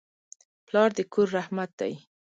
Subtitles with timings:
[0.67, 1.93] پلار د کور رحمت دی.